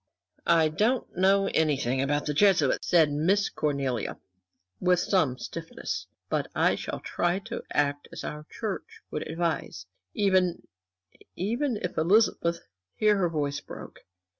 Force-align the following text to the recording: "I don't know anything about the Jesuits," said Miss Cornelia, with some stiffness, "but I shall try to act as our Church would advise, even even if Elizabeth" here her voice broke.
"I 0.47 0.69
don't 0.69 1.15
know 1.15 1.45
anything 1.53 2.01
about 2.01 2.25
the 2.25 2.33
Jesuits," 2.33 2.87
said 2.87 3.11
Miss 3.11 3.49
Cornelia, 3.49 4.17
with 4.79 4.99
some 4.99 5.37
stiffness, 5.37 6.07
"but 6.27 6.49
I 6.55 6.73
shall 6.73 7.01
try 7.01 7.37
to 7.45 7.61
act 7.71 8.07
as 8.11 8.23
our 8.23 8.47
Church 8.49 9.01
would 9.11 9.27
advise, 9.27 9.85
even 10.15 10.65
even 11.35 11.77
if 11.83 11.99
Elizabeth" 11.99 12.61
here 12.95 13.17
her 13.17 13.29
voice 13.29 13.59
broke. 13.59 13.99